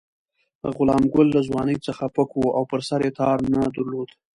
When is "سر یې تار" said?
2.87-3.37